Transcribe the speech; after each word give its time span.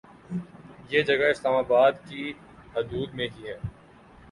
یہ 0.89 1.01
جگہ 1.01 1.29
اسلام 1.29 1.55
آباد 1.55 2.01
کی 2.07 2.31
حدود 2.75 3.13
میں 3.13 3.27
ہی 3.35 3.47
ہے 3.47 3.57